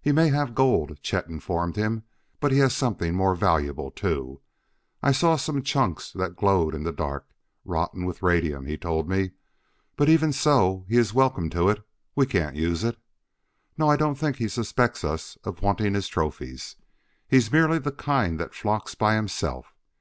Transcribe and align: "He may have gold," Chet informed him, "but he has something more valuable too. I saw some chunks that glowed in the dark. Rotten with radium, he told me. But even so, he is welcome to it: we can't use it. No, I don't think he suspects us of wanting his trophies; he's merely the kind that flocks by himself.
"He 0.00 0.10
may 0.10 0.30
have 0.30 0.52
gold," 0.56 1.00
Chet 1.00 1.28
informed 1.28 1.76
him, 1.76 2.02
"but 2.40 2.50
he 2.50 2.58
has 2.58 2.74
something 2.74 3.14
more 3.14 3.36
valuable 3.36 3.92
too. 3.92 4.40
I 5.00 5.12
saw 5.12 5.36
some 5.36 5.62
chunks 5.62 6.10
that 6.10 6.34
glowed 6.34 6.74
in 6.74 6.82
the 6.82 6.90
dark. 6.90 7.28
Rotten 7.64 8.04
with 8.04 8.20
radium, 8.20 8.66
he 8.66 8.76
told 8.76 9.08
me. 9.08 9.30
But 9.94 10.08
even 10.08 10.32
so, 10.32 10.84
he 10.88 10.96
is 10.96 11.14
welcome 11.14 11.50
to 11.50 11.68
it: 11.68 11.86
we 12.16 12.26
can't 12.26 12.56
use 12.56 12.82
it. 12.82 12.98
No, 13.78 13.88
I 13.88 13.94
don't 13.94 14.16
think 14.16 14.38
he 14.38 14.48
suspects 14.48 15.04
us 15.04 15.38
of 15.44 15.62
wanting 15.62 15.94
his 15.94 16.08
trophies; 16.08 16.74
he's 17.28 17.52
merely 17.52 17.78
the 17.78 17.92
kind 17.92 18.40
that 18.40 18.54
flocks 18.56 18.96
by 18.96 19.14
himself. 19.14 19.72